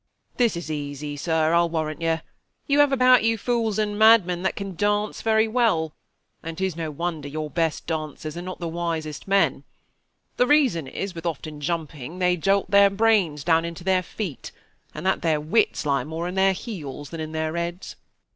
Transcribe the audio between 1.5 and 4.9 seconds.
I'll warrant you: you have about you fools and madmen that can